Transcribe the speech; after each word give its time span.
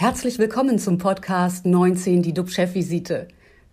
Herzlich 0.00 0.38
willkommen 0.38 0.78
zum 0.78 0.96
Podcast 0.96 1.66
19, 1.66 2.22
die 2.22 2.32
DUB-Chefvisite. 2.32 3.26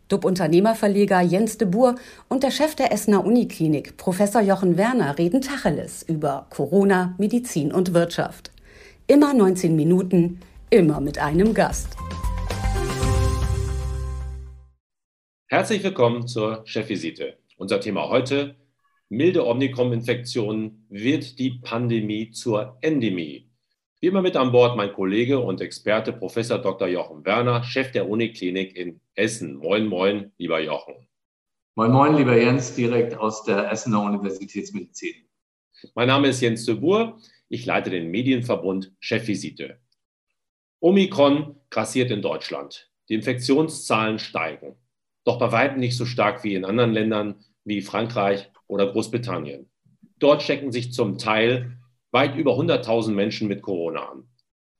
DUB-Unternehmerverleger 0.07 1.21
Jens 1.21 1.59
de 1.59 1.67
Boer 1.67 1.97
und 2.29 2.41
der 2.41 2.49
Chef 2.49 2.73
der 2.73 2.91
Essener 2.91 3.23
Uniklinik, 3.23 3.95
Professor 3.97 4.41
Jochen 4.41 4.75
Werner, 4.75 5.19
reden 5.19 5.41
Tacheles 5.41 6.01
über 6.01 6.47
Corona, 6.49 7.13
Medizin 7.19 7.71
und 7.71 7.93
Wirtschaft. 7.93 8.51
Immer 9.05 9.35
19 9.35 9.75
Minuten, 9.75 10.39
immer 10.71 10.99
mit 10.99 11.19
einem 11.19 11.53
Gast. 11.53 11.95
Herzlich 15.45 15.83
willkommen 15.83 16.27
zur 16.27 16.63
Chefvisite. 16.65 17.37
Unser 17.57 17.79
Thema 17.79 18.09
heute: 18.09 18.55
Milde 19.09 19.45
Omikron-Infektionen 19.45 20.87
wird 20.89 21.37
die 21.37 21.59
Pandemie 21.61 22.31
zur 22.31 22.79
Endemie. 22.81 23.47
Wie 24.01 24.07
immer 24.07 24.21
mit 24.21 24.35
an 24.35 24.51
Bord 24.51 24.75
mein 24.75 24.91
Kollege 24.91 25.39
und 25.39 25.61
Experte 25.61 26.11
Professor 26.11 26.59
Dr. 26.59 26.87
Jochen 26.89 27.25
Werner, 27.25 27.63
Chef 27.63 27.91
der 27.91 28.09
Uniklinik 28.09 28.75
in 28.75 28.99
Essen. 29.15 29.55
Moin, 29.55 29.87
moin, 29.87 30.33
lieber 30.37 30.59
Jochen. 30.59 31.07
Moin, 31.75 31.91
moin, 31.91 32.15
lieber 32.15 32.37
Jens, 32.37 32.75
direkt 32.75 33.15
aus 33.15 33.45
der 33.45 33.71
Essener 33.71 34.03
Universitätsmedizin. 34.03 35.15
Mein 35.93 36.07
Name 36.07 36.27
ist 36.27 36.41
Jens 36.41 36.65
de 36.65 36.75
Boer. 36.75 37.17
Ich 37.47 37.65
leite 37.65 37.89
den 37.89 38.11
Medienverbund 38.11 38.93
Chefvisite. 38.99 39.79
Omikron 40.81 41.55
grassiert 41.69 42.11
in 42.11 42.21
Deutschland. 42.21 42.91
Die 43.07 43.13
Infektionszahlen 43.13 44.19
steigen. 44.19 44.75
Doch 45.23 45.39
bei 45.39 45.53
weitem 45.53 45.79
nicht 45.79 45.95
so 45.95 46.05
stark 46.05 46.43
wie 46.43 46.55
in 46.55 46.65
anderen 46.65 46.91
Ländern 46.91 47.35
wie 47.63 47.81
Frankreich 47.81 48.51
oder 48.67 48.91
Großbritannien. 48.91 49.69
Dort 50.19 50.43
stecken 50.43 50.73
sich 50.73 50.91
zum 50.91 51.17
Teil 51.17 51.77
weit 52.15 52.35
über 52.35 52.53
100.000 52.53 53.11
Menschen 53.11 53.49
mit 53.49 53.61
Corona 53.61 54.09
an. 54.09 54.23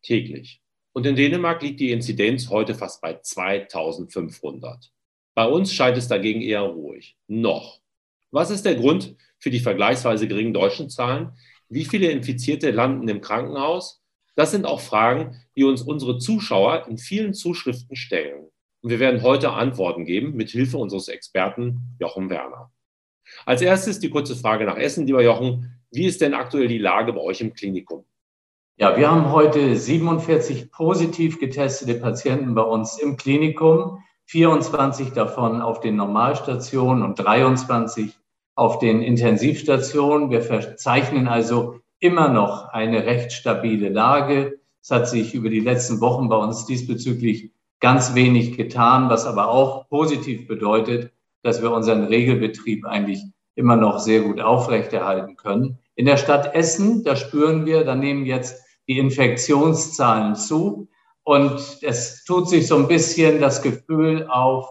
Täglich. 0.01 0.61
Und 0.93 1.05
in 1.05 1.17
Dänemark 1.17 1.61
liegt 1.61 1.81
die 1.81 1.91
Inzidenz 1.91 2.49
heute 2.49 2.73
fast 2.73 3.01
bei 3.01 3.19
2500. 3.19 4.93
Bei 5.35 5.45
uns 5.45 5.73
scheint 5.73 5.97
es 5.97 6.07
dagegen 6.07 6.41
eher 6.41 6.61
ruhig. 6.61 7.17
Noch. 7.27 7.81
Was 8.31 8.51
ist 8.51 8.65
der 8.65 8.75
Grund 8.75 9.17
für 9.37 9.49
die 9.49 9.59
vergleichsweise 9.59 10.29
geringen 10.29 10.53
deutschen 10.53 10.89
Zahlen? 10.89 11.33
Wie 11.67 11.83
viele 11.83 12.09
Infizierte 12.09 12.71
landen 12.71 13.09
im 13.09 13.19
Krankenhaus? 13.19 14.01
Das 14.35 14.51
sind 14.51 14.65
auch 14.65 14.79
Fragen, 14.79 15.35
die 15.57 15.65
uns 15.65 15.81
unsere 15.81 16.19
Zuschauer 16.19 16.87
in 16.87 16.97
vielen 16.97 17.33
Zuschriften 17.33 17.97
stellen. 17.97 18.45
Und 18.81 18.91
wir 18.91 18.99
werden 18.99 19.23
heute 19.23 19.51
Antworten 19.51 20.05
geben 20.05 20.37
mit 20.37 20.51
Hilfe 20.51 20.77
unseres 20.77 21.09
Experten 21.09 21.97
Jochen 21.99 22.29
Werner. 22.29 22.71
Als 23.45 23.61
erstes 23.61 23.99
die 23.99 24.09
kurze 24.09 24.37
Frage 24.37 24.63
nach 24.63 24.77
Essen, 24.77 25.05
lieber 25.05 25.23
Jochen. 25.23 25.74
Wie 25.91 26.05
ist 26.05 26.21
denn 26.21 26.33
aktuell 26.33 26.67
die 26.67 26.77
Lage 26.77 27.13
bei 27.13 27.21
euch 27.21 27.41
im 27.41 27.53
Klinikum? 27.53 28.05
Ja, 28.77 28.97
wir 28.97 29.09
haben 29.09 29.31
heute 29.31 29.75
47 29.75 30.69
positiv 30.71 31.39
getestete 31.39 31.95
Patienten 31.95 32.55
bei 32.55 32.63
uns 32.63 32.97
im 32.97 33.15
Klinikum, 33.15 34.03
24 34.25 35.11
davon 35.11 35.61
auf 35.61 35.79
den 35.79 35.95
Normalstationen 35.95 37.03
und 37.03 37.15
23 37.15 38.17
auf 38.55 38.79
den 38.79 39.01
Intensivstationen. 39.01 40.29
Wir 40.29 40.41
verzeichnen 40.41 41.27
also 41.27 41.79
immer 41.99 42.27
noch 42.27 42.69
eine 42.69 43.05
recht 43.05 43.31
stabile 43.31 43.89
Lage. 43.89 44.59
Es 44.81 44.91
hat 44.91 45.07
sich 45.07 45.33
über 45.33 45.49
die 45.49 45.61
letzten 45.61 46.01
Wochen 46.01 46.27
bei 46.27 46.37
uns 46.37 46.65
diesbezüglich 46.65 47.51
ganz 47.79 48.15
wenig 48.15 48.57
getan, 48.57 49.09
was 49.09 49.25
aber 49.25 49.49
auch 49.49 49.87
positiv 49.87 50.47
bedeutet, 50.47 51.13
dass 51.43 51.61
wir 51.61 51.71
unseren 51.71 52.05
Regelbetrieb 52.05 52.85
eigentlich 52.85 53.23
immer 53.55 53.75
noch 53.75 53.99
sehr 53.99 54.21
gut 54.21 54.39
aufrechterhalten 54.39 55.35
können. 55.35 55.79
In 55.95 56.05
der 56.05 56.17
Stadt 56.17 56.53
Essen, 56.53 57.03
da 57.03 57.15
spüren 57.15 57.65
wir, 57.65 57.83
da 57.83 57.95
nehmen 57.95 58.25
jetzt 58.25 58.61
die 58.87 58.99
Infektionszahlen 58.99 60.35
zu 60.35 60.89
und 61.23 61.79
es 61.81 62.23
tut 62.23 62.49
sich 62.49 62.67
so 62.67 62.75
ein 62.75 62.87
bisschen 62.87 63.41
das 63.41 63.61
Gefühl 63.61 64.27
auf, 64.29 64.69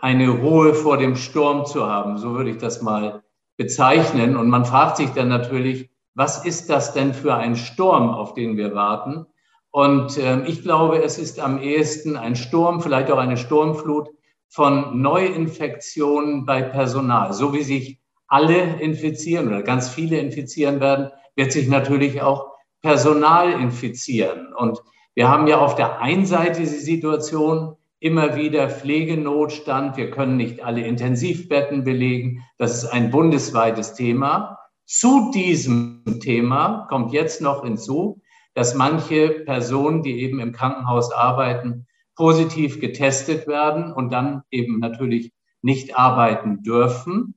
eine 0.00 0.28
Ruhe 0.28 0.74
vor 0.74 0.98
dem 0.98 1.16
Sturm 1.16 1.66
zu 1.66 1.86
haben. 1.86 2.18
So 2.18 2.34
würde 2.34 2.50
ich 2.50 2.58
das 2.58 2.82
mal 2.82 3.22
bezeichnen. 3.56 4.36
Und 4.36 4.48
man 4.48 4.64
fragt 4.64 4.98
sich 4.98 5.10
dann 5.10 5.28
natürlich, 5.28 5.90
was 6.14 6.44
ist 6.44 6.70
das 6.70 6.92
denn 6.92 7.14
für 7.14 7.34
ein 7.34 7.56
Sturm, 7.56 8.10
auf 8.10 8.34
den 8.34 8.56
wir 8.56 8.74
warten? 8.74 9.26
Und 9.70 10.16
äh, 10.18 10.42
ich 10.46 10.62
glaube, 10.62 11.02
es 11.02 11.18
ist 11.18 11.40
am 11.40 11.60
ehesten 11.60 12.16
ein 12.16 12.36
Sturm, 12.36 12.80
vielleicht 12.80 13.10
auch 13.10 13.18
eine 13.18 13.36
Sturmflut 13.36 14.08
von 14.48 15.00
Neuinfektionen 15.00 16.46
bei 16.46 16.62
Personal. 16.62 17.32
So 17.32 17.52
wie 17.52 17.62
sich 17.62 18.00
alle 18.28 18.80
infizieren 18.80 19.48
oder 19.48 19.62
ganz 19.62 19.88
viele 19.88 20.18
infizieren 20.18 20.80
werden, 20.80 21.10
wird 21.34 21.52
sich 21.52 21.68
natürlich 21.68 22.22
auch 22.22 22.52
Personal 22.82 23.52
infizieren. 23.52 24.54
Und 24.54 24.78
wir 25.14 25.28
haben 25.28 25.46
ja 25.48 25.58
auf 25.58 25.74
der 25.74 26.00
einen 26.00 26.26
Seite 26.26 26.60
die 26.60 26.66
Situation, 26.66 27.74
immer 28.00 28.36
wieder 28.36 28.70
Pflegenotstand. 28.70 29.96
Wir 29.96 30.10
können 30.10 30.36
nicht 30.36 30.62
alle 30.64 30.86
Intensivbetten 30.86 31.82
belegen. 31.84 32.44
Das 32.58 32.82
ist 32.82 32.86
ein 32.86 33.10
bundesweites 33.10 33.94
Thema. 33.94 34.58
Zu 34.84 35.30
diesem 35.32 36.04
Thema 36.20 36.86
kommt 36.88 37.12
jetzt 37.12 37.40
noch 37.40 37.64
hinzu, 37.64 38.22
dass 38.54 38.74
manche 38.74 39.30
Personen, 39.44 40.02
die 40.02 40.20
eben 40.20 40.40
im 40.40 40.52
Krankenhaus 40.52 41.12
arbeiten, 41.12 41.86
positiv 42.16 42.80
getestet 42.80 43.46
werden 43.46 43.92
und 43.92 44.12
dann 44.12 44.42
eben 44.50 44.78
natürlich 44.78 45.32
nicht 45.62 45.98
arbeiten 45.98 46.62
dürfen. 46.62 47.34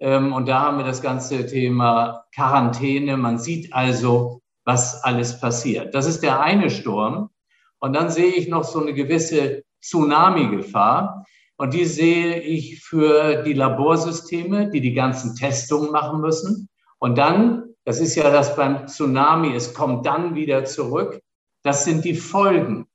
Ähm, 0.00 0.32
und 0.32 0.48
da 0.48 0.60
haben 0.60 0.78
wir 0.78 0.84
das 0.84 1.02
ganze 1.02 1.46
Thema 1.46 2.24
Quarantäne. 2.34 3.16
Man 3.16 3.38
sieht 3.38 3.72
also, 3.72 4.40
was 4.64 5.02
alles 5.04 5.40
passiert. 5.40 5.94
Das 5.94 6.06
ist 6.06 6.22
der 6.22 6.40
eine 6.40 6.70
Sturm. 6.70 7.30
Und 7.78 7.92
dann 7.94 8.10
sehe 8.10 8.32
ich 8.32 8.48
noch 8.48 8.64
so 8.64 8.80
eine 8.80 8.94
gewisse 8.94 9.62
Tsunami-Gefahr. 9.82 11.24
Und 11.56 11.74
die 11.74 11.84
sehe 11.84 12.40
ich 12.40 12.80
für 12.80 13.42
die 13.42 13.52
Laborsysteme, 13.52 14.70
die 14.70 14.80
die 14.80 14.94
ganzen 14.94 15.36
Testungen 15.36 15.92
machen 15.92 16.20
müssen. 16.20 16.68
Und 16.98 17.18
dann, 17.18 17.74
das 17.84 18.00
ist 18.00 18.16
ja 18.16 18.30
das 18.30 18.56
beim 18.56 18.86
Tsunami, 18.86 19.54
es 19.54 19.74
kommt 19.74 20.06
dann 20.06 20.34
wieder 20.34 20.64
zurück. 20.64 21.20
Das 21.62 21.84
sind 21.84 22.04
die 22.04 22.14
Folgen. 22.14 22.86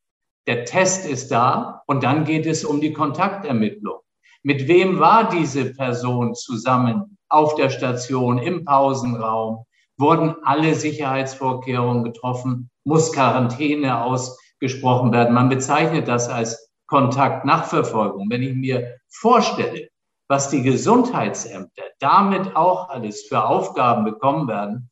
Der 0.48 0.66
Test 0.66 1.06
ist 1.06 1.32
da 1.32 1.84
und 1.86 2.04
dann 2.04 2.26
geht 2.26 2.46
es 2.46 2.66
um 2.66 2.82
die 2.82 2.92
Kontaktermittlung. 2.92 4.00
Mit 4.44 4.68
wem 4.68 5.00
war 5.00 5.30
diese 5.30 5.74
Person 5.74 6.34
zusammen 6.34 7.18
auf 7.28 7.56
der 7.56 7.70
Station, 7.70 8.38
im 8.38 8.64
Pausenraum? 8.64 9.66
Wurden 9.98 10.36
alle 10.44 10.76
Sicherheitsvorkehrungen 10.76 12.06
getroffen? 12.06 12.70
Muss 12.86 13.12
Quarantäne 13.12 14.02
ausgesprochen 14.02 15.12
werden? 15.12 15.34
Man 15.34 15.50
bezeichnet 15.50 16.08
das 16.08 16.30
als 16.30 16.72
Kontaktnachverfolgung. 16.88 18.30
Wenn 18.30 18.44
ich 18.44 18.56
mir 18.56 18.98
vorstelle, 19.10 19.90
was 20.30 20.50
die 20.50 20.62
Gesundheitsämter 20.62 21.84
damit 22.00 22.56
auch 22.56 22.90
alles 22.90 23.24
für 23.24 23.44
Aufgaben 23.44 24.06
bekommen 24.06 24.48
werden, 24.48 24.90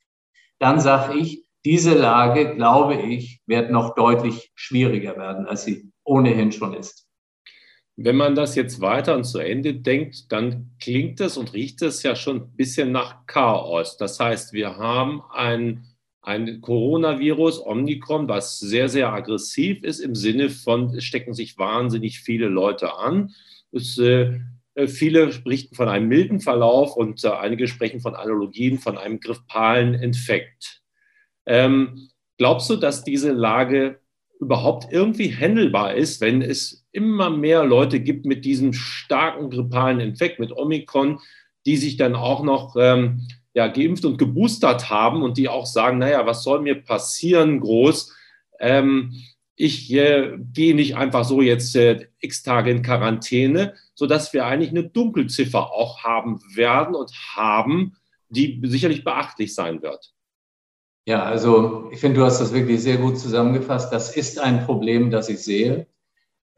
dann 0.60 0.82
sage 0.82 1.14
ich, 1.18 1.48
diese 1.64 1.94
Lage, 1.94 2.56
glaube 2.56 2.96
ich, 2.96 3.42
wird 3.46 3.72
noch 3.72 3.96
deutlich 3.96 4.52
schwieriger 4.56 5.16
werden, 5.16 5.48
als 5.48 5.64
sie 5.64 5.92
ohnehin 6.04 6.52
schon 6.52 6.74
ist. 6.74 7.07
Wenn 8.00 8.16
man 8.16 8.36
das 8.36 8.54
jetzt 8.54 8.80
weiter 8.80 9.16
und 9.16 9.24
zu 9.24 9.40
Ende 9.40 9.74
denkt, 9.74 10.32
dann 10.32 10.70
klingt 10.80 11.20
es 11.20 11.36
und 11.36 11.54
riecht 11.54 11.82
es 11.82 12.04
ja 12.04 12.16
schon 12.16 12.38
ein 12.38 12.56
bisschen 12.56 12.92
nach 12.92 13.26
Chaos. 13.26 13.98
Das 13.98 14.20
heißt, 14.20 14.54
wir 14.54 14.78
haben 14.78 15.24
ein, 15.34 15.84
ein 16.22 16.62
Coronavirus, 16.62 17.66
Omikron, 17.66 18.28
was 18.28 18.60
sehr, 18.60 18.88
sehr 18.88 19.12
aggressiv 19.12 19.84
ist 19.84 20.00
im 20.00 20.14
Sinne 20.14 20.52
von, 20.52 20.94
es 20.96 21.06
stecken 21.06 21.34
sich 21.34 21.58
wahnsinnig 21.58 22.20
viele 22.20 22.50
Leute 22.50 22.94
an. 22.94 23.34
Es, 23.72 23.98
äh, 23.98 24.42
viele 24.86 25.28
berichten 25.28 25.74
von 25.74 25.90
einem 25.90 26.08
milden 26.08 26.40
Verlauf 26.40 26.96
und 26.96 27.24
äh, 27.24 27.30
einige 27.30 27.68
sprechen 27.68 28.00
von 28.00 28.16
Analogien, 28.16 28.78
von 28.78 29.00
einem 29.00 29.20
grippalen 29.20 29.96
Infekt. 29.96 30.84
Ähm, 31.48 32.10
glaubst 32.38 32.70
du, 32.70 32.76
dass 32.76 33.04
diese 33.04 33.32
Lage 33.32 34.02
überhaupt 34.40 34.92
irgendwie 34.92 35.34
handelbar 35.36 35.96
ist, 35.96 36.22
wenn 36.22 36.42
es 36.42 36.86
immer 36.92 37.30
mehr 37.30 37.66
Leute 37.66 38.00
gibt 38.00 38.26
mit 38.26 38.46
diesem 38.46 38.74
starken 38.74 39.50
grippalen 39.50 40.00
Infekt, 40.00 40.40
mit 40.40 40.52
Omikron, 40.52 41.20
die 41.66 41.78
sich 41.78 41.98
dann 41.98 42.16
auch 42.16 42.44
noch 42.44 42.76
ähm, 42.80 43.28
ja, 43.54 43.68
geimpft 43.68 44.06
und 44.06 44.18
geboostert 44.18 44.90
haben 44.90 45.24
und 45.24 45.38
die 45.38 45.50
auch 45.50 45.66
sagen, 45.66 45.98
naja, 45.98 46.26
was 46.26 46.44
soll 46.44 46.62
mir 46.62 46.76
passieren 46.84 47.60
groß? 47.60 48.16
Ähm, 48.60 49.14
ich 49.56 49.92
äh, 49.92 50.38
gehe 50.54 50.76
nicht 50.76 50.96
einfach 50.96 51.26
so 51.26 51.42
jetzt 51.42 51.76
äh, 51.76 52.08
x 52.20 52.44
Tage 52.44 52.70
in 52.70 52.84
Quarantäne, 52.84 53.74
sodass 53.96 54.32
wir 54.32 54.46
eigentlich 54.46 54.70
eine 54.70 54.84
Dunkelziffer 54.84 55.72
auch 55.72 56.04
haben 56.04 56.40
werden 56.54 56.94
und 56.94 57.12
haben, 57.36 57.98
die 58.30 58.62
sicherlich 58.66 59.04
beachtlich 59.04 59.56
sein 59.56 59.82
wird. 59.82 60.14
Ja, 61.08 61.24
also 61.24 61.88
ich 61.90 62.02
finde, 62.02 62.20
du 62.20 62.26
hast 62.26 62.42
das 62.42 62.52
wirklich 62.54 62.84
sehr 62.84 62.98
gut 62.98 63.18
zusammengefasst. 63.18 63.94
Das 63.94 64.14
ist 64.14 64.40
ein 64.40 64.66
Problem, 64.66 65.10
das 65.10 65.30
ich 65.30 65.42
sehe. 65.42 65.88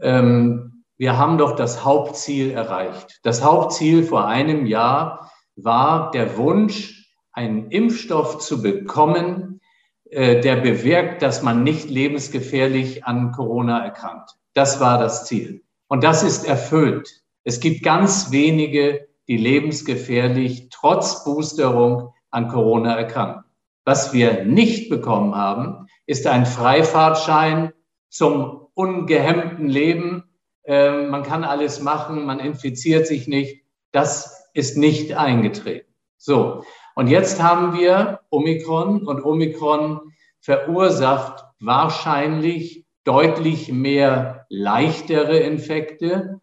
Ähm, 0.01 0.85
wir 0.97 1.19
haben 1.19 1.37
doch 1.37 1.55
das 1.55 1.85
Hauptziel 1.85 2.49
erreicht. 2.49 3.19
Das 3.21 3.43
Hauptziel 3.43 4.03
vor 4.03 4.25
einem 4.25 4.65
Jahr 4.65 5.31
war 5.55 6.09
der 6.09 6.35
Wunsch, 6.37 7.13
einen 7.31 7.69
Impfstoff 7.69 8.39
zu 8.39 8.63
bekommen, 8.63 9.61
äh, 10.09 10.41
der 10.41 10.55
bewirkt, 10.55 11.21
dass 11.21 11.43
man 11.43 11.63
nicht 11.63 11.91
lebensgefährlich 11.91 13.05
an 13.05 13.31
Corona 13.31 13.85
erkrankt. 13.85 14.31
Das 14.55 14.79
war 14.79 14.97
das 14.97 15.25
Ziel. 15.25 15.61
Und 15.89 16.03
das 16.03 16.23
ist 16.23 16.47
erfüllt. 16.47 17.21
Es 17.43 17.59
gibt 17.59 17.83
ganz 17.83 18.31
wenige, 18.31 19.09
die 19.27 19.37
lebensgefährlich 19.37 20.69
trotz 20.71 21.23
Boosterung 21.23 22.15
an 22.31 22.47
Corona 22.47 22.95
erkranken. 22.95 23.43
Was 23.89 24.13
wir 24.13 24.45
nicht 24.45 24.87
bekommen 24.91 25.33
haben, 25.33 25.87
ist 26.05 26.27
ein 26.27 26.45
Freifahrtschein 26.45 27.73
zum 28.07 28.67
ungehemmten 28.75 29.67
Leben. 29.67 30.25
Äh, 30.63 31.07
man 31.07 31.23
kann 31.23 31.43
alles 31.43 31.81
machen, 31.81 32.23
man 32.23 32.39
infiziert 32.39 33.07
sich 33.07 33.27
nicht. 33.27 33.65
Das 33.91 34.47
ist 34.53 34.77
nicht 34.77 35.17
eingetreten. 35.17 35.91
So, 36.17 36.63
und 36.93 37.07
jetzt 37.07 37.41
haben 37.41 37.75
wir 37.79 38.19
Omikron 38.29 39.07
und 39.07 39.25
Omikron 39.25 40.13
verursacht 40.39 41.45
wahrscheinlich 41.59 42.85
deutlich 43.05 43.71
mehr 43.71 44.45
leichtere 44.49 45.39
Infekte. 45.39 46.39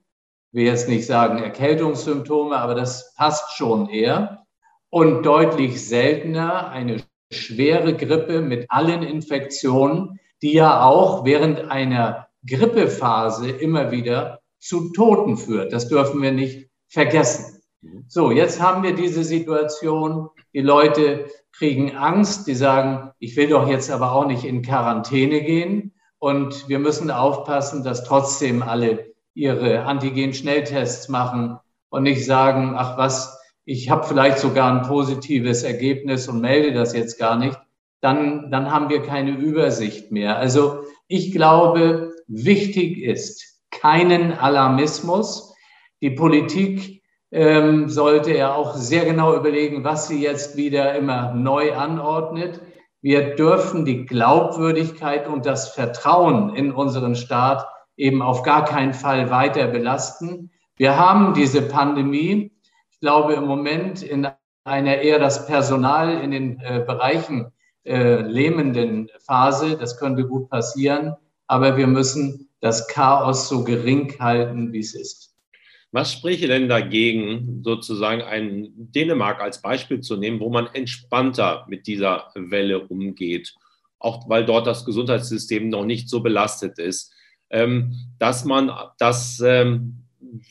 Ich 0.51 0.59
will 0.59 0.65
jetzt 0.65 0.89
nicht 0.89 1.07
sagen 1.07 1.39
Erkältungssymptome, 1.39 2.57
aber 2.57 2.75
das 2.75 3.15
passt 3.15 3.57
schon 3.57 3.89
eher. 3.89 4.45
Und 4.91 5.25
deutlich 5.25 5.87
seltener 5.87 6.71
eine 6.71 7.06
schwere 7.31 7.95
Grippe 7.97 8.41
mit 8.41 8.67
allen 8.71 9.03
Infektionen, 9.03 10.21
die 10.43 10.53
ja 10.53 10.85
auch 10.85 11.25
während 11.25 11.71
einer 11.71 12.29
Grippephase 12.47 13.51
immer 13.51 13.91
wieder 13.91 14.41
zu 14.59 14.93
Toten 14.93 15.37
führt. 15.37 15.73
Das 15.73 15.89
dürfen 15.89 16.23
wir 16.23 16.33
nicht 16.33 16.69
vergessen. 16.89 17.61
So, 18.09 18.31
jetzt 18.31 18.61
haben 18.61 18.83
wir 18.83 18.95
diese 18.95 19.25
Situation. 19.25 20.29
Die 20.55 20.61
Leute 20.61 21.27
kriegen 21.53 21.97
Angst. 21.97 22.47
Die 22.47 22.55
sagen, 22.55 23.13
ich 23.19 23.37
will 23.37 23.49
doch 23.49 23.69
jetzt 23.69 23.91
aber 23.91 24.13
auch 24.13 24.27
nicht 24.27 24.45
in 24.45 24.63
Quarantäne 24.63 25.43
gehen. 25.43 25.95
Und 26.19 26.69
wir 26.69 26.79
müssen 26.79 27.11
aufpassen, 27.11 27.85
dass 27.85 28.05
trotzdem 28.05 28.63
alle 28.63 29.13
ihre 29.35 29.83
Antigen-Schnelltests 29.83 31.09
machen 31.09 31.59
und 31.91 32.03
nicht 32.05 32.25
sagen, 32.25 32.75
ach 32.77 32.97
was, 32.97 33.36
ich 33.67 33.91
habe 33.91 34.07
vielleicht 34.07 34.39
sogar 34.39 34.73
ein 34.73 34.89
positives 34.89 35.65
Ergebnis 35.65 36.29
und 36.29 36.41
melde 36.41 36.73
das 36.73 36.95
jetzt 36.95 37.19
gar 37.19 37.37
nicht. 37.37 37.59
Dann, 38.01 38.51
dann 38.53 38.71
haben 38.71 38.89
wir 38.89 39.03
keine 39.03 39.33
Übersicht 39.33 40.13
mehr. 40.13 40.39
Also 40.39 40.85
ich 41.09 41.33
glaube, 41.33 42.13
wichtig 42.29 43.03
ist 43.03 43.61
keinen 43.73 44.33
Alarmismus. 44.33 45.53
Die 46.01 46.11
Politik 46.11 47.03
ähm, 47.33 47.89
sollte 47.89 48.37
ja 48.37 48.55
auch 48.55 48.77
sehr 48.77 49.05
genau 49.05 49.35
überlegen, 49.35 49.83
was 49.83 50.07
sie 50.07 50.23
jetzt 50.23 50.57
wieder 50.57 50.95
immer 50.95 51.35
neu 51.35 51.75
anordnet. 51.75 52.61
Wir 53.03 53.35
dürfen 53.35 53.85
die 53.85 54.07
Glaubwürdigkeit 54.07 55.27
und 55.27 55.45
das 55.45 55.71
Vertrauen 55.71 56.55
in 56.55 56.71
unseren 56.71 57.17
Staat 57.17 57.67
eben 57.97 58.23
auf 58.23 58.45
gar 58.45 58.65
keinen 58.65 58.95
Fall 58.95 59.29
weiter 59.31 59.67
belasten. 59.67 60.53
Wir 60.77 60.97
haben 60.97 61.35
diese 61.35 61.63
Pandemie, 61.63 62.53
ich 62.97 63.01
glaube, 63.01 63.35
im 63.35 63.45
Moment 63.45 64.03
in 64.03 64.27
einer 64.65 64.97
eher 64.97 65.19
das 65.19 65.47
Personal 65.47 66.23
in 66.23 66.31
den 66.31 66.61
äh, 66.61 66.83
Bereichen 66.87 67.53
äh, 67.85 68.23
lähmenden 68.23 69.11
Phase. 69.27 69.77
Das 69.77 69.99
könnte 69.99 70.27
gut 70.27 70.49
passieren, 70.49 71.15
aber 71.47 71.77
wir 71.77 71.87
müssen 71.87 72.49
das 72.61 72.89
Chaos 72.89 73.51
so 73.51 73.65
gering 73.65 74.19
halten, 74.19 74.73
wie 74.73 74.79
es 74.79 74.95
ist. 74.95 75.35
Was 75.93 76.11
spräche 76.11 76.49
denn 76.49 76.71
dagegen, 76.71 77.61
sozusagen 77.63 78.23
ein 78.23 78.73
Dänemark 78.77 79.43
als 79.43 79.61
Beispiel 79.61 80.01
zu 80.01 80.17
nehmen, 80.17 80.41
wo 80.41 80.49
man 80.49 80.67
entspannter 80.73 81.67
mit 81.69 81.87
dieser 81.87 82.31
Welle 82.35 82.81
umgeht, 82.81 83.55
auch 83.99 84.27
weil 84.29 84.47
dort 84.47 84.67
das 84.67 84.87
Gesundheitssystem 84.87 85.69
noch 85.69 85.85
nicht 85.85 86.09
so 86.09 86.21
belastet 86.21 86.79
ist, 86.79 87.13
ähm, 87.51 87.95
dass 88.19 88.47
man, 88.47 88.73
dass 88.99 89.39
ähm, 89.41 90.03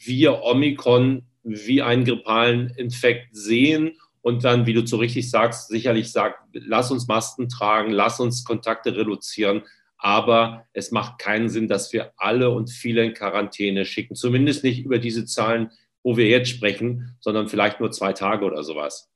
wir 0.04 0.44
Omikron 0.44 1.24
wie 1.46 1.82
einen 1.82 2.04
grippalen 2.04 2.72
Infekt 2.72 3.28
sehen 3.32 3.98
und 4.22 4.44
dann, 4.44 4.66
wie 4.66 4.74
du 4.74 4.86
so 4.86 4.98
richtig 4.98 5.30
sagst, 5.30 5.70
sicherlich 5.70 6.12
sagt, 6.12 6.40
lass 6.54 6.92
uns 6.92 7.08
Masken 7.08 7.48
tragen, 7.48 7.92
lass 7.92 8.20
uns 8.20 8.44
Kontakte 8.44 8.98
reduzieren, 8.98 9.62
aber 9.98 10.66
es 10.74 10.92
macht 10.92 11.20
keinen 11.20 11.50
Sinn, 11.50 11.68
dass 11.68 11.94
wir 11.94 12.12
alle 12.18 12.50
und 12.50 12.70
viele 12.70 13.06
in 13.06 13.14
Quarantäne 13.14 13.86
schicken. 13.86 14.16
Zumindest 14.16 14.64
nicht 14.64 14.84
über 14.84 14.98
diese 14.98 15.26
Zahlen, 15.26 15.72
wo 16.04 16.18
wir 16.18 16.28
jetzt 16.28 16.50
sprechen, 16.50 17.16
sondern 17.20 17.48
vielleicht 17.48 17.80
nur 17.80 17.92
zwei 17.92 18.14
Tage 18.14 18.46
oder 18.46 18.64
sowas. 18.64 19.12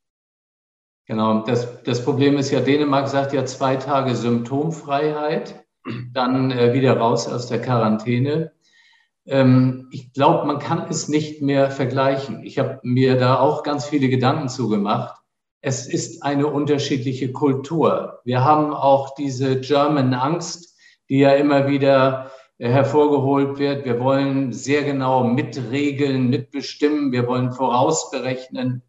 Genau, 1.06 1.42
das, 1.42 1.82
das 1.84 2.04
Problem 2.06 2.38
ist 2.38 2.52
ja, 2.52 2.60
Dänemark 2.60 3.08
sagt 3.08 3.34
ja 3.34 3.44
zwei 3.46 3.78
Tage 3.78 4.16
Symptomfreiheit, 4.16 5.66
dann 6.14 6.52
äh, 6.52 6.74
wieder 6.74 6.98
raus 6.98 7.28
aus 7.28 7.48
der 7.48 7.62
Quarantäne. 7.62 8.52
Ähm, 9.30 9.88
ich 9.92 10.12
glaube, 10.14 10.46
man 10.46 10.60
kann 10.60 10.88
es 10.90 11.08
nicht 11.08 11.42
mehr 11.42 11.72
vergleichen. 11.72 12.44
Ich 12.44 12.60
habe 12.60 12.80
mir 12.84 13.18
da 13.18 13.40
auch 13.40 13.64
ganz 13.64 13.86
viele 13.86 14.10
Gedanken 14.10 14.50
zugemacht 14.50 15.20
es 15.62 15.88
ist 15.88 16.24
eine 16.24 16.48
unterschiedliche 16.48 17.32
Kultur. 17.32 18.20
Wir 18.24 18.44
haben 18.44 18.74
auch 18.74 19.14
diese 19.16 19.60
German 19.60 20.14
Angst, 20.14 20.78
die 21.10 21.20
ja 21.20 21.34
immer 21.34 21.68
wieder 21.68 22.32
äh, 22.58 22.70
hervorgeholt 22.70 23.60
wird. 23.60 23.86
Wir 23.86 24.00
wollen 24.00 24.54
sehr 24.54 24.84
genau 24.84 25.24
mitregeln, 25.24 26.30
mitbestimmen. 26.30 27.12
Wir 27.12 27.28
wollen 27.28 27.52
vorausberechnen. 27.52 28.84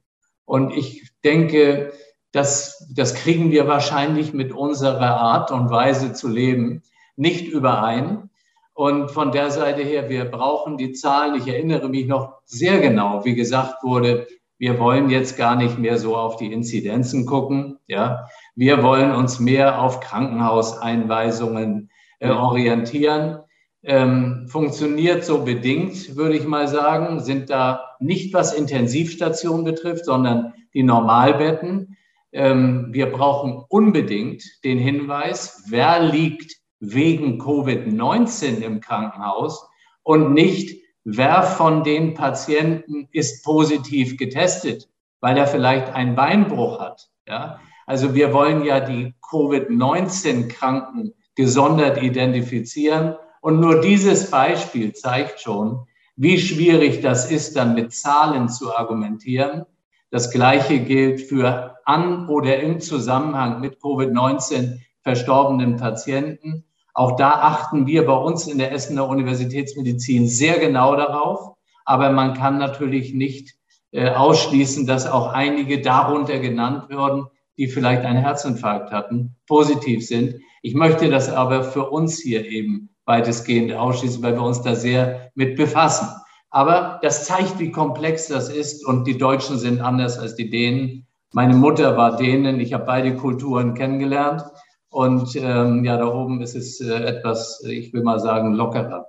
Und 0.45 0.73
ich 0.73 1.11
denke, 1.25 1.93
das, 2.33 2.89
das 2.95 3.15
kriegen 3.15 3.51
wir 3.51 3.67
wahrscheinlich 3.67 4.33
mit 4.33 4.53
unserer 4.53 5.17
Art 5.17 5.51
und 5.51 5.71
Weise 5.71 6.13
zu 6.13 6.29
leben 6.29 6.83
nicht 7.17 7.49
überein. 7.49 8.31
Und 8.81 9.11
von 9.11 9.31
der 9.31 9.51
Seite 9.51 9.83
her, 9.83 10.09
wir 10.09 10.25
brauchen 10.25 10.79
die 10.79 10.93
Zahlen. 10.93 11.35
Ich 11.35 11.47
erinnere 11.47 11.91
mich 11.91 12.07
noch 12.07 12.39
sehr 12.47 12.81
genau, 12.81 13.27
wie 13.27 13.35
gesagt 13.35 13.83
wurde, 13.83 14.27
wir 14.57 14.79
wollen 14.79 15.11
jetzt 15.11 15.37
gar 15.37 15.55
nicht 15.55 15.79
mehr 15.79 15.99
so 15.99 16.17
auf 16.17 16.37
die 16.37 16.51
Inzidenzen 16.51 17.27
gucken. 17.27 17.77
Ja, 17.89 18.31
wir 18.57 18.83
wollen 18.83 19.13
uns 19.13 19.39
mehr 19.39 19.83
auf 19.83 20.01
Krankenhauseinweisungen 20.01 21.91
äh, 22.21 22.31
orientieren. 22.31 23.41
Ähm, 23.83 24.47
funktioniert 24.49 25.27
so 25.27 25.45
bedingt, 25.45 26.17
würde 26.17 26.39
ich 26.39 26.47
mal 26.47 26.67
sagen, 26.67 27.21
sind 27.21 27.51
da 27.51 27.85
nicht 27.99 28.33
was 28.33 28.55
Intensivstationen 28.55 29.63
betrifft, 29.63 30.07
sondern 30.07 30.55
die 30.73 30.85
Normalbetten. 30.85 31.99
Ähm, 32.33 32.87
wir 32.93 33.13
brauchen 33.13 33.63
unbedingt 33.69 34.43
den 34.65 34.79
Hinweis, 34.79 35.65
wer 35.69 36.01
liegt 36.03 36.60
wegen 36.81 37.41
Covid-19 37.41 38.61
im 38.63 38.81
Krankenhaus 38.81 39.69
und 40.03 40.33
nicht, 40.33 40.83
wer 41.05 41.43
von 41.43 41.85
den 41.85 42.15
Patienten 42.15 43.09
ist 43.13 43.45
positiv 43.45 44.17
getestet, 44.17 44.89
weil 45.21 45.37
er 45.37 45.47
vielleicht 45.47 45.93
einen 45.93 46.17
Beinbruch 46.17 46.81
hat. 46.81 47.11
Ja? 47.29 47.61
Also 47.87 48.15
wir 48.15 48.33
wollen 48.33 48.65
ja 48.65 48.81
die 48.81 49.15
Covid-19-Kranken 49.31 51.13
gesondert 51.35 52.03
identifizieren. 52.03 53.15
Und 53.41 53.61
nur 53.61 53.81
dieses 53.81 54.31
Beispiel 54.31 54.93
zeigt 54.93 55.41
schon, 55.41 55.87
wie 56.17 56.39
schwierig 56.39 57.01
das 57.01 57.31
ist, 57.31 57.57
dann 57.57 57.75
mit 57.75 57.93
Zahlen 57.93 58.49
zu 58.49 58.77
argumentieren. 58.77 59.65
Das 60.11 60.31
Gleiche 60.31 60.81
gilt 60.81 61.21
für 61.23 61.77
an 61.85 62.29
oder 62.29 62.61
im 62.61 62.81
Zusammenhang 62.81 63.61
mit 63.61 63.79
Covid-19 63.79 64.81
verstorbenen 65.03 65.77
Patienten. 65.77 66.65
Auch 66.95 67.17
da 67.17 67.31
achten 67.31 67.87
wir 67.87 68.07
bei 68.07 68.17
uns 68.17 68.47
in 68.47 68.59
der 68.59 68.73
Essener 68.73 69.09
Universitätsmedizin 69.09 70.29
sehr 70.29 70.59
genau 70.59 70.97
darauf. 70.97 71.57
Aber 71.85 72.11
man 72.11 72.35
kann 72.35 72.59
natürlich 72.59 73.15
nicht 73.15 73.55
äh, 73.93 74.11
ausschließen, 74.11 74.87
dass 74.87 75.07
auch 75.07 75.33
einige 75.33 75.81
darunter 75.81 76.39
genannt 76.39 76.89
würden, 76.89 77.27
die 77.57 77.69
vielleicht 77.69 78.05
einen 78.05 78.23
Herzinfarkt 78.23 78.93
hatten, 78.93 79.37
positiv 79.47 80.07
sind. 80.07 80.37
Ich 80.63 80.75
möchte 80.75 81.11
das 81.11 81.29
aber 81.29 81.65
für 81.65 81.91
uns 81.91 82.19
hier 82.21 82.47
eben 82.47 82.91
weitestgehend 83.07 83.73
ausschließen, 83.73 84.23
weil 84.23 84.35
wir 84.35 84.43
uns 84.43 84.63
da 84.63 84.75
sehr 84.75 85.31
mit 85.35 85.57
befassen. 85.57 86.09
Aber 86.51 86.99
das 87.03 87.25
zeigt, 87.25 87.59
wie 87.59 87.71
komplex 87.71 88.29
das 88.29 88.49
ist 88.49 88.85
und 88.85 89.07
die 89.07 89.19
Deutschen 89.19 89.59
sind 89.59 89.81
anders 89.81 90.19
als 90.19 90.35
die 90.35 90.51
Dänen. 90.51 91.07
Meine 91.33 91.55
Mutter 91.55 91.97
war 91.97 92.17
Dänen, 92.17 92.61
ich 92.61 92.73
habe 92.73 92.85
beide 92.85 93.17
Kulturen 93.17 93.75
kennengelernt. 93.75 94.43
Und 94.91 95.37
ähm, 95.37 95.85
ja, 95.85 95.97
da 95.97 96.13
oben 96.13 96.43
ist 96.43 96.57
es 96.57 96.81
äh, 96.81 96.93
etwas, 96.93 97.63
ich 97.65 97.93
will 97.93 98.03
mal 98.03 98.19
sagen, 98.19 98.55
lockerer. 98.55 99.07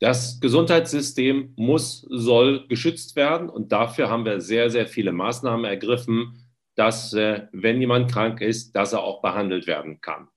Das 0.00 0.40
Gesundheitssystem 0.40 1.52
muss, 1.56 2.06
soll 2.10 2.66
geschützt 2.68 3.16
werden 3.16 3.48
und 3.48 3.70
dafür 3.70 4.10
haben 4.10 4.24
wir 4.24 4.40
sehr, 4.40 4.70
sehr 4.70 4.86
viele 4.86 5.12
Maßnahmen 5.12 5.64
ergriffen, 5.64 6.44
dass, 6.74 7.12
äh, 7.12 7.46
wenn 7.52 7.80
jemand 7.80 8.10
krank 8.10 8.40
ist, 8.40 8.74
dass 8.74 8.94
er 8.94 9.04
auch 9.04 9.22
behandelt 9.22 9.66
werden 9.66 10.00
kann. 10.00 10.28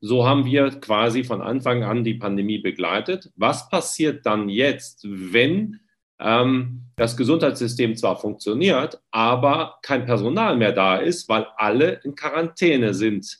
So 0.00 0.26
haben 0.26 0.44
wir 0.44 0.70
quasi 0.80 1.24
von 1.24 1.40
Anfang 1.40 1.84
an 1.84 2.04
die 2.04 2.14
Pandemie 2.14 2.58
begleitet. 2.58 3.30
Was 3.36 3.68
passiert 3.68 4.26
dann 4.26 4.48
jetzt, 4.48 5.06
wenn 5.08 5.80
ähm, 6.20 6.82
das 6.96 7.16
Gesundheitssystem 7.16 7.96
zwar 7.96 8.16
funktioniert, 8.16 9.00
aber 9.10 9.78
kein 9.82 10.04
Personal 10.04 10.56
mehr 10.56 10.72
da 10.72 10.96
ist, 10.96 11.28
weil 11.28 11.46
alle 11.56 12.00
in 12.04 12.14
Quarantäne 12.14 12.94
sind. 12.94 13.38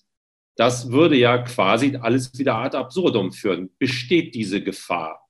Das 0.57 0.91
würde 0.91 1.17
ja 1.17 1.39
quasi 1.39 1.99
alles 2.01 2.39
wieder 2.39 2.57
ad 2.57 2.77
absurdum 2.77 3.33
führen. 3.33 3.71
Besteht 3.79 4.35
diese 4.35 4.63
Gefahr? 4.63 5.21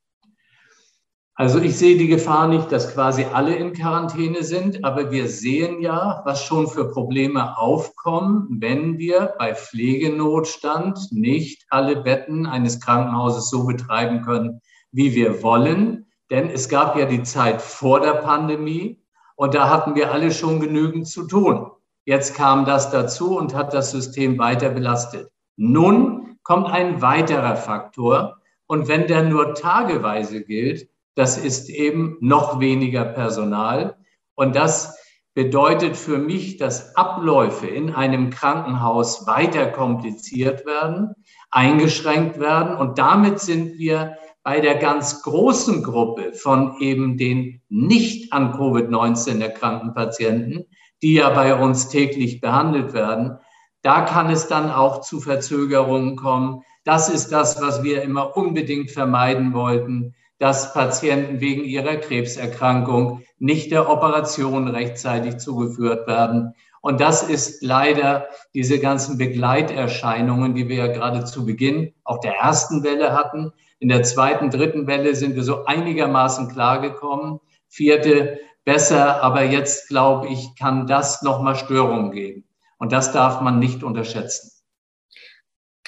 Also 1.41 1.59
ich 1.59 1.79
sehe 1.79 1.97
die 1.97 2.07
Gefahr 2.07 2.49
nicht, 2.49 2.71
dass 2.71 2.93
quasi 2.93 3.25
alle 3.25 3.57
in 3.57 3.73
Quarantäne 3.73 4.45
sind, 4.45 4.85
aber 4.85 5.11
wir 5.11 5.27
sehen 5.27 5.81
ja, 5.81 6.21
was 6.27 6.45
schon 6.45 6.69
für 6.69 6.91
Probleme 6.91 7.57
aufkommen, 7.57 8.47
wenn 8.61 8.99
wir 8.99 9.35
bei 9.39 9.55
Pflegenotstand 9.55 10.99
nicht 11.13 11.65
alle 11.71 12.03
Betten 12.03 12.45
eines 12.45 12.79
Krankenhauses 12.79 13.49
so 13.49 13.65
betreiben 13.65 14.21
können, 14.21 14.61
wie 14.93 15.15
wir 15.15 15.43
wollen. 15.43 16.10
Denn 16.31 16.49
es 16.49 16.69
gab 16.69 16.97
ja 16.97 17.07
die 17.07 17.23
Zeit 17.23 17.61
vor 17.61 18.01
der 18.01 18.15
Pandemie 18.15 19.03
und 19.37 19.55
da 19.55 19.69
hatten 19.69 19.95
wir 19.95 20.13
alle 20.13 20.31
schon 20.31 20.61
genügend 20.61 21.09
zu 21.09 21.27
tun. 21.27 21.71
Jetzt 22.05 22.35
kam 22.35 22.65
das 22.65 22.91
dazu 22.91 23.37
und 23.37 23.55
hat 23.55 23.75
das 23.75 23.91
System 23.91 24.39
weiter 24.39 24.71
belastet. 24.71 25.31
Nun 25.57 26.39
kommt 26.43 26.69
ein 26.69 27.03
weiterer 27.03 27.57
Faktor 27.57 28.39
und 28.67 28.89
wenn 28.89 29.07
der 29.07 29.25
nur 29.25 29.55
tageweise 29.55 30.43
gilt, 30.43 30.89
das 31.17 31.37
ist 31.37 31.69
eben 31.69 32.17
noch 32.21 32.61
weniger 32.61 33.05
Personal. 33.05 33.97
Und 34.37 34.57
das 34.57 34.97
bedeutet 35.35 35.97
für 35.97 36.19
mich, 36.19 36.57
dass 36.57 36.97
Abläufe 36.97 37.67
in 37.67 37.95
einem 37.95 38.31
Krankenhaus 38.31 39.27
weiter 39.27 39.67
kompliziert 39.67 40.67
werden, 40.67 41.15
eingeschränkt 41.51 42.39
werden. 42.39 42.77
Und 42.77 42.99
damit 42.99 43.41
sind 43.41 43.79
wir 43.79 44.17
bei 44.51 44.59
der 44.59 44.75
ganz 44.75 45.23
großen 45.23 45.85
Gruppe 45.85 46.33
von 46.33 46.75
eben 46.81 47.17
den 47.17 47.61
nicht 47.69 48.33
an 48.33 48.53
Covid-19 48.53 49.41
erkrankten 49.41 49.95
Patienten, 49.95 50.65
die 51.03 51.15
ja 51.15 51.31
bei 51.31 51.55
uns 51.55 51.89
täglich 51.89 52.41
behandelt 52.41 52.93
werden. 52.93 53.39
Da 53.83 54.01
kann 54.01 54.29
es 54.29 54.49
dann 54.49 54.73
auch 54.73 55.03
zu 55.03 55.21
Verzögerungen 55.21 56.17
kommen. 56.17 56.63
Das 56.83 57.09
ist 57.09 57.31
das, 57.31 57.63
was 57.63 57.85
wir 57.85 58.03
immer 58.03 58.37
unbedingt 58.37 58.91
vermeiden 58.91 59.55
wollten 59.55 60.17
dass 60.41 60.73
Patienten 60.73 61.41
wegen 61.41 61.65
ihrer 61.65 61.97
Krebserkrankung 61.97 63.23
nicht 63.39 63.71
der 63.73 63.91
Operation 63.91 64.69
rechtzeitig 64.69 65.37
zugeführt 65.37 66.07
werden. 66.07 66.55
Und 66.81 67.03
das 67.03 67.23
ist 67.23 67.63
leider 67.63 68.27
diese 68.55 68.79
ganzen 68.79 69.19
Begleiterscheinungen, 69.19 70.55
die 70.55 70.67
wir 70.67 70.77
ja 70.77 70.87
gerade 70.87 71.27
zu 71.27 71.45
Beginn 71.45 71.93
auch 72.05 72.21
der 72.21 72.37
ersten 72.37 72.83
Welle 72.83 73.13
hatten. 73.13 73.53
In 73.81 73.89
der 73.89 74.05
zweiten, 74.05 74.51
dritten 74.51 74.87
Welle 74.87 75.15
sind 75.15 75.35
wir 75.35 75.43
so 75.43 75.65
einigermaßen 75.65 76.49
klargekommen. 76.49 77.41
Vierte 77.69 78.39
besser, 78.65 79.23
aber 79.23 79.43
jetzt 79.43 79.89
glaube 79.89 80.29
ich, 80.29 80.55
kann 80.57 80.87
das 80.87 81.23
nochmal 81.23 81.57
Störungen 81.57 82.13
geben. 82.13 82.45
Und 82.79 82.93
das 82.93 83.13
darf 83.13 83.41
man 83.41 83.59
nicht 83.59 83.83
unterschätzen 83.83 84.51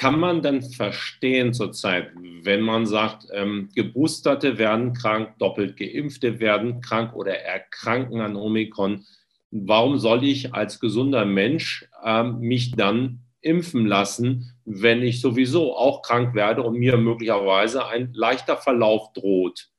kann 0.03 0.19
man 0.19 0.43
denn 0.43 0.63
verstehen 0.63 1.55
zurzeit, 1.55 2.11
wenn 2.43 2.61
man 2.61 2.87
sagt, 2.87 3.29
ähm, 3.33 3.69
Geboosterte 3.73 4.59
werden 4.59 4.95
krank, 4.95 5.39
doppelt 5.39 5.77
Geimpfte 5.77 6.41
werden 6.41 6.81
krank 6.81 7.15
oder 7.15 7.39
erkranken 7.39 8.21
an 8.21 8.35
Omikron? 8.35 9.05
Warum 9.53 9.99
soll 9.99 10.25
ich 10.25 10.55
als 10.55 10.81
gesunder 10.81 11.25
Mensch 11.25 11.89
ähm, 12.05 12.41
mich 12.41 12.73
dann 12.73 13.21
impfen 13.43 13.87
lassen, 13.87 14.55
wenn 14.65 15.03
ich 15.03 15.21
sowieso 15.21 15.77
auch 15.77 16.03
krank 16.03 16.35
werde 16.35 16.63
und 16.63 16.79
mir 16.79 16.97
möglicherweise 16.97 17.87
ein 17.87 18.13
leichter 18.15 18.57
Verlauf 18.57 19.13
droht? 19.13 19.71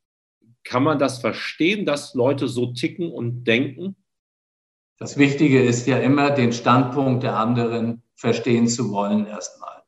Kann 0.63 0.84
man 0.84 1.00
das 1.00 1.20
verstehen, 1.20 1.86
dass 1.86 2.13
Leute 2.13 2.48
so 2.48 2.67
ticken 2.74 3.12
und 3.12 3.46
denken? 3.46 3.96
Das 4.98 5.17
Wichtige 5.17 5.62
ist 5.62 5.88
ja 5.88 5.98
immer, 5.98 6.29
den 6.29 6.53
Standpunkt 6.53 7.24
der 7.24 7.38
anderen 7.38 8.03
verstehen 8.15 8.67
zu 8.67 8.91
wollen 8.91 9.25
erstmal. 9.25 9.84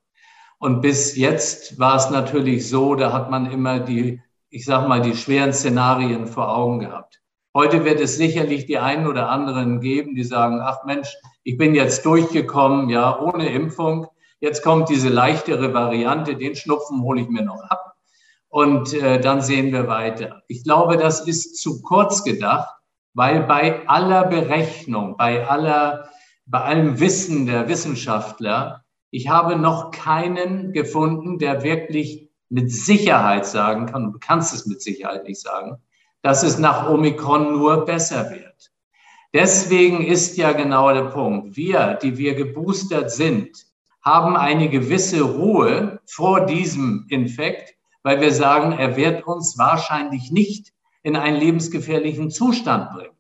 Und 0.58 0.82
bis 0.82 1.16
jetzt 1.16 1.78
war 1.78 1.96
es 1.96 2.10
natürlich 2.10 2.68
so, 2.68 2.96
da 2.96 3.14
hat 3.14 3.30
man 3.30 3.52
immer 3.52 3.80
die, 3.80 4.22
ich 4.50 4.66
sag 4.66 4.88
mal, 4.88 5.02
die 5.02 5.16
schweren 5.16 5.54
Szenarien 5.54 6.28
vor 6.28 6.56
Augen 6.56 6.80
gehabt. 6.80 7.22
Heute 7.56 7.86
wird 7.86 8.00
es 8.00 8.18
sicherlich 8.18 8.68
die 8.68 8.78
einen 8.78 9.08
oder 9.08 9.30
anderen 9.30 9.80
geben, 9.80 10.14
die 10.14 10.24
sagen, 10.24 10.60
ach 10.62 10.84
Mensch, 10.86 11.12
ich 11.44 11.58
bin 11.58 11.74
jetzt 11.74 12.06
durchgekommen, 12.06 12.90
ja, 12.90 13.20
ohne 13.20 13.50
Impfung. 13.50 14.08
Jetzt 14.40 14.62
kommt 14.62 14.90
diese 14.90 15.10
leichtere 15.10 15.74
Variante, 15.74 16.36
den 16.36 16.56
Schnupfen 16.56 17.02
hole 17.02 17.22
ich 17.22 17.30
mir 17.30 17.44
noch 17.44 17.64
ab. 17.64 17.96
Und 18.50 18.94
äh, 18.94 19.20
dann 19.20 19.42
sehen 19.42 19.74
wir 19.74 19.88
weiter. 19.88 20.44
Ich 20.48 20.64
glaube, 20.64 20.98
das 20.98 21.26
ist 21.26 21.60
zu 21.60 21.82
kurz 21.82 22.24
gedacht, 22.24 22.70
weil 23.16 23.42
bei 23.42 23.88
aller 23.88 24.26
Berechnung, 24.26 25.18
bei 25.18 25.48
aller, 25.48 26.10
bei 26.46 26.62
allem 26.62 27.00
Wissen 27.00 27.48
der 27.48 27.68
Wissenschaftler 27.68 28.86
ich 29.16 29.30
habe 29.30 29.56
noch 29.56 29.92
keinen 29.92 30.74
gefunden, 30.74 31.40
der 31.40 31.64
wirklich 31.64 32.30
mit 32.50 32.70
Sicherheit 32.70 33.46
sagen 33.46 33.86
kann, 33.86 34.12
du 34.12 34.20
kannst 34.20 34.54
es 34.54 34.66
mit 34.66 34.82
Sicherheit 34.82 35.24
nicht 35.24 35.40
sagen, 35.40 35.78
dass 36.26 36.42
es 36.42 36.58
nach 36.58 36.90
Omikron 36.90 37.52
nur 37.52 37.86
besser 37.86 38.32
wird. 38.32 38.72
Deswegen 39.32 40.04
ist 40.04 40.38
ja 40.38 40.54
genau 40.54 40.92
der 40.92 41.12
Punkt. 41.12 41.56
Wir, 41.56 42.00
die 42.02 42.18
wir 42.18 42.34
geboostert 42.34 43.12
sind, 43.12 43.56
haben 44.02 44.36
eine 44.36 44.68
gewisse 44.68 45.22
Ruhe 45.22 46.00
vor 46.08 46.48
diesem 46.48 47.06
Infekt, 47.10 47.76
weil 48.02 48.22
wir 48.22 48.32
sagen, 48.32 48.72
er 48.72 48.98
wird 48.98 49.28
uns 49.28 49.60
wahrscheinlich 49.60 50.32
nicht 50.32 50.74
in 51.04 51.16
einen 51.16 51.38
lebensgefährlichen 51.38 52.32
Zustand 52.32 52.90
bringen. 52.90 53.16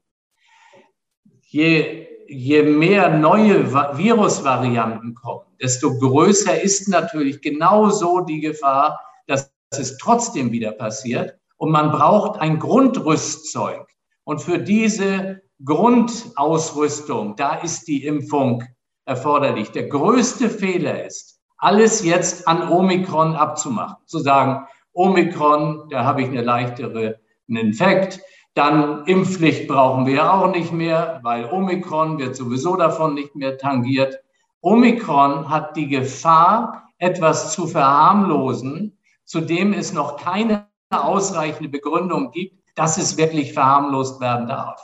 Je 1.41 2.07
je 2.27 2.63
mehr 2.63 3.15
neue 3.15 3.71
Virusvarianten 3.71 5.13
kommen, 5.13 5.45
desto 5.61 5.95
größer 5.99 6.59
ist 6.59 6.87
natürlich 6.87 7.39
genauso 7.39 8.21
die 8.21 8.39
Gefahr, 8.39 8.99
dass 9.27 9.53
es 9.69 9.95
trotzdem 9.99 10.51
wieder 10.51 10.71
passiert. 10.71 11.37
Und 11.57 11.71
man 11.71 11.91
braucht 11.91 12.39
ein 12.39 12.59
Grundrüstzeug. 12.59 13.87
Und 14.23 14.41
für 14.41 14.59
diese 14.59 15.41
Grundausrüstung, 15.63 17.35
da 17.35 17.55
ist 17.55 17.87
die 17.87 18.05
Impfung 18.05 18.63
erforderlich. 19.05 19.71
Der 19.71 19.87
größte 19.87 20.49
Fehler 20.49 21.05
ist, 21.05 21.39
alles 21.57 22.03
jetzt 22.03 22.47
an 22.47 22.69
Omikron 22.69 23.35
abzumachen. 23.35 23.97
Zu 24.05 24.19
sagen, 24.19 24.67
Omikron, 24.93 25.87
da 25.89 26.03
habe 26.03 26.21
ich 26.23 26.29
eine 26.29 26.41
leichtere 26.41 27.19
einen 27.47 27.67
Infekt, 27.67 28.21
dann 28.53 29.05
Impfpflicht 29.05 29.67
brauchen 29.67 30.05
wir 30.05 30.31
auch 30.33 30.51
nicht 30.51 30.71
mehr, 30.71 31.19
weil 31.23 31.45
Omikron 31.45 32.17
wird 32.17 32.35
sowieso 32.35 32.75
davon 32.75 33.13
nicht 33.13 33.35
mehr 33.35 33.57
tangiert. 33.57 34.17
Omikron 34.61 35.49
hat 35.49 35.75
die 35.75 35.87
Gefahr, 35.87 36.83
etwas 36.97 37.51
zu 37.51 37.67
verharmlosen, 37.67 38.97
zu 39.25 39.41
dem 39.41 39.73
es 39.73 39.91
noch 39.91 40.17
keine 40.17 40.64
ausreichende 40.89 41.69
Begründung 41.69 42.31
gibt, 42.31 42.55
dass 42.75 42.97
es 42.97 43.17
wirklich 43.17 43.53
verharmlost 43.53 44.19
werden 44.21 44.47
darf. 44.47 44.81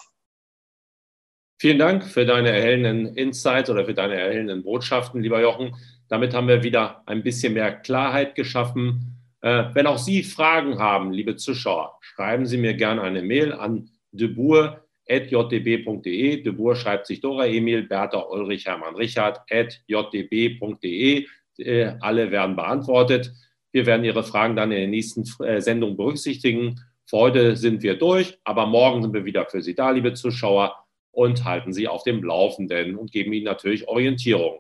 Vielen 1.59 1.77
Dank 1.77 2.05
für 2.05 2.25
deine 2.25 2.49
erhellenden 2.49 3.15
Insights 3.15 3.69
oder 3.69 3.85
für 3.85 3.93
deine 3.93 4.15
erhellenden 4.15 4.63
Botschaften, 4.63 5.21
lieber 5.21 5.39
Jochen. 5.41 5.75
Damit 6.07 6.33
haben 6.33 6.47
wir 6.47 6.63
wieder 6.63 7.03
ein 7.05 7.21
bisschen 7.21 7.53
mehr 7.53 7.71
Klarheit 7.71 8.33
geschaffen. 8.33 9.19
Äh, 9.41 9.65
wenn 9.73 9.85
auch 9.85 9.99
Sie 9.99 10.23
Fragen 10.23 10.79
haben, 10.79 11.13
liebe 11.13 11.35
Zuschauer, 11.35 11.99
schreiben 12.01 12.47
Sie 12.47 12.57
mir 12.57 12.73
gerne 12.73 13.03
eine 13.03 13.21
Mail 13.21 13.53
an 13.53 13.91
debour.jdb.de. 14.11 16.41
Debour 16.41 16.75
schreibt 16.75 17.05
sich 17.05 17.21
Dora 17.21 17.45
Emil, 17.45 17.83
Bertha 17.83 18.17
Ulrich, 18.19 18.65
Hermann 18.65 18.95
Richard, 18.95 19.39
at 19.51 19.79
jdb.de. 19.87 21.27
Äh, 21.57 21.93
alle 21.99 22.31
werden 22.31 22.55
beantwortet. 22.55 23.31
Wir 23.71 23.85
werden 23.85 24.03
Ihre 24.03 24.23
Fragen 24.23 24.55
dann 24.55 24.71
in 24.71 24.79
der 24.79 24.87
nächsten 24.87 25.23
äh, 25.43 25.61
Sendung 25.61 25.95
berücksichtigen. 25.95 26.81
Für 27.05 27.17
heute 27.17 27.55
sind 27.55 27.83
wir 27.83 27.97
durch, 27.97 28.39
aber 28.43 28.65
morgen 28.65 29.01
sind 29.01 29.13
wir 29.13 29.25
wieder 29.25 29.45
für 29.45 29.61
Sie 29.61 29.75
da, 29.75 29.91
liebe 29.91 30.13
Zuschauer, 30.13 30.75
und 31.11 31.43
halten 31.43 31.73
Sie 31.73 31.87
auf 31.87 32.03
dem 32.03 32.23
Laufenden 32.23 32.95
und 32.95 33.11
geben 33.11 33.33
Ihnen 33.33 33.45
natürlich 33.45 33.87
Orientierung. 33.87 34.59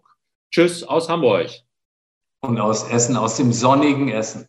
Tschüss 0.51 0.83
aus 0.83 1.07
Hamburg. 1.07 1.49
Und 2.41 2.59
aus 2.59 2.89
Essen, 2.89 3.15
aus 3.15 3.37
dem 3.37 3.53
sonnigen 3.53 4.09
Essen. 4.09 4.47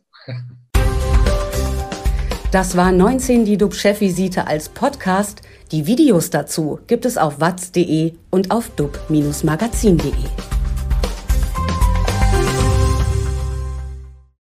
Das 2.51 2.77
war 2.77 2.91
19 2.91 3.45
die 3.45 3.57
DUB-Chefvisite 3.57 4.47
als 4.47 4.69
Podcast. 4.69 5.43
Die 5.71 5.87
Videos 5.87 6.31
dazu 6.31 6.81
gibt 6.87 7.05
es 7.05 7.19
auf 7.19 7.41
watz.de 7.41 8.15
und 8.31 8.51
auf 8.51 8.71
dub-magazin.de. 8.77 10.62